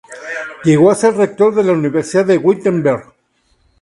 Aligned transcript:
Llegó 0.63 0.89
a 0.89 0.95
ser 0.95 1.13
rector 1.13 1.53
de 1.53 1.63
la 1.63 1.73
Universidad 1.73 2.25
de 2.25 2.37
Wittenberg. 2.39 3.13